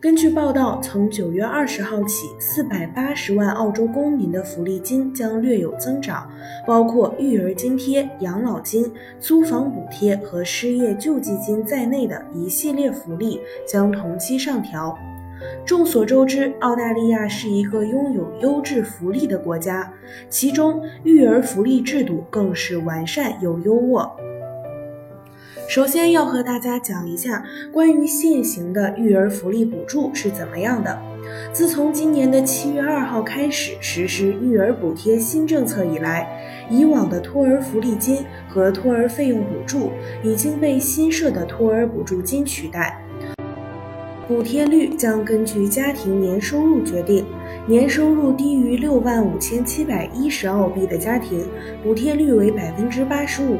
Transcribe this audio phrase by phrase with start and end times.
[0.00, 6.26] 根据报道，从九月二十号起，四百八十万澳洲公民的福利金将略有增长，
[6.66, 14.96] 包括育儿津贴、养老金、租房补贴和失业救济金在内的一系列福利将同期上调。
[15.66, 19.92] 众所周知，澳大利亚是一个拥有优质福利的国家，
[20.30, 24.10] 其中育儿福利制度更是完善又优渥。
[25.70, 31.00] 首先要和大家讲一下关于现行的育儿福利补助是怎么样的。
[31.52, 36.26] 自从今年的七月二号开始实施育儿补贴新政策以来，
[36.68, 39.92] 以往的托儿福利金和托儿费用补助
[40.24, 43.00] 已经被新设的托儿补助金取代。
[44.30, 47.26] 补贴率将根据家庭年收入决定，
[47.66, 51.44] 年收入低于六万五千七百一十澳币的家庭，
[51.82, 53.56] 补贴率为百分之八十五；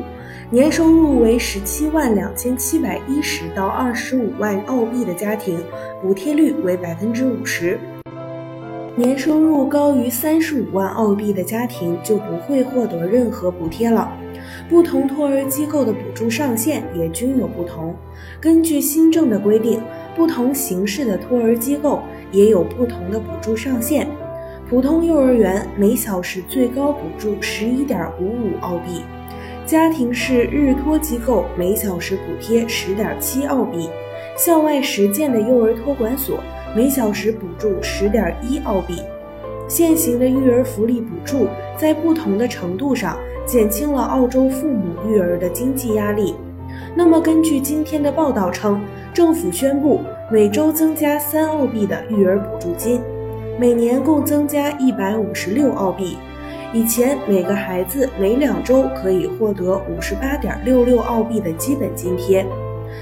[0.48, 5.58] 年收入为十七万两千七百一十到二十五万澳币的家庭，
[6.00, 7.76] 补贴率为百分之五十；
[8.94, 14.08] 年收入高于三十五万澳币的家庭就不会获得任何补贴了。
[14.68, 17.94] 不同托儿机构的补助上限也均有不同，
[18.40, 19.80] 根据新政的规定。
[20.16, 24.06] 不同形式的托儿机构也有不同的补助上限。
[24.68, 29.02] 普通幼儿园每小时最高补助十一点五五澳币，
[29.64, 33.88] 家庭式日托机构每小时补贴十点七澳币，
[34.36, 36.38] 校外实践的幼儿托管所
[36.76, 38.96] 每小时补助十点一澳币。
[39.70, 41.46] 现行的育儿福利补助
[41.78, 46.34] 在不同的程度上减轻了澳洲父母育儿的经济压力。
[46.96, 48.82] 那么，根据今天的报道称。
[49.12, 50.00] 政府宣布
[50.30, 53.00] 每周增加三澳币的育儿补助金，
[53.58, 56.16] 每年共增加一百五十六澳币。
[56.72, 62.46] 以前每个孩子每两周可以获得五十八点六六澳币的基本津贴，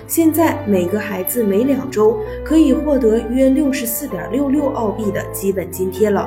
[0.07, 6.27] 现在每个孩子每两周可以获得约六十四点六六澳币的基本津贴了。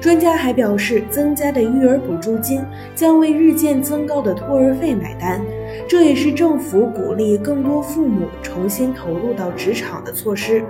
[0.00, 5.42] 专家还表示，增加的育儿补助金将为日渐增高的托儿费买单，
[5.86, 10.64] 这也是政府鼓励更多父母重新投入到职场的措施。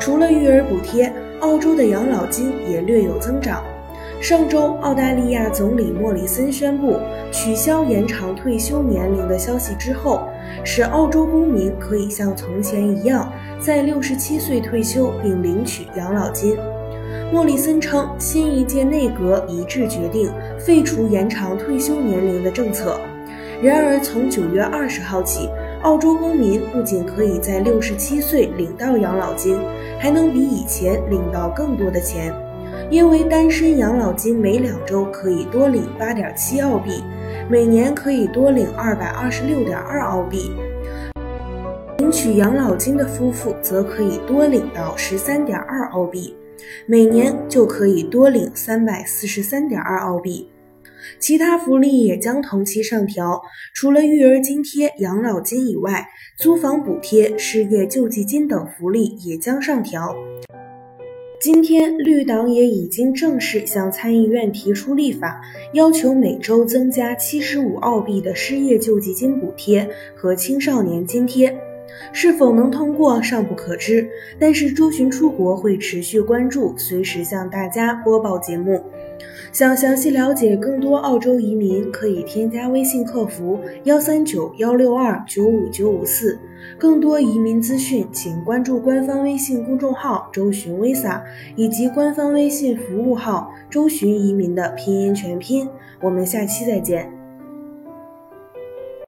[0.00, 3.62] 除了育儿补贴，澳洲的养老金也略有增长。
[4.20, 6.98] 上周，澳大利亚总理莫里森宣布
[7.30, 10.22] 取消延长退休年龄的消息之后，
[10.64, 16.56] 使澳洲公民可以像从前一样，在六十七岁退休并领取养老金。
[17.32, 22.98] 莫里森称，新一届内阁一致决定废除延长退休年龄的政策。
[23.62, 25.48] 然而，从九月二十号起，
[25.82, 29.58] 澳洲公民不仅可以在六十七岁领到养老金，
[29.98, 32.34] 还能比以前领到更多的钱。
[32.88, 37.04] 因为单身养老金每两周可以多领八点七澳币，
[37.48, 40.52] 每年可以多领二百二十六点二澳币。
[41.98, 46.34] 领取养老金的夫妇则可以多领到十三点二澳币。
[46.86, 50.48] 每年就可以多领三百四十三点二澳币，
[51.18, 53.42] 其他福利也将同期上调。
[53.74, 60.14] 除了育儿津贴、养老金以外，租房补贴、失业救济金等福利也将上调。
[61.40, 65.40] 今天，绿党也已经正式向参议院提出立法，
[65.72, 71.58] 要求每周增加七十五澳币的失业救济金补贴和青少年津贴。
[72.12, 74.08] 是否能通过尚不可知，
[74.38, 78.82] 但是周巡出国会持续关注，随时向大家播报节目。
[79.52, 86.38] 想详细了解更多澳洲移民，可以添加微信客服幺三九幺六二九五九五四。
[86.78, 91.20] 更多移民资讯，请关注官方微信公众号“周巡 Visa”
[91.56, 95.68] 以及官方微信服务号“周巡移民”的拼音全拼。
[96.00, 97.19] 我们下期再见。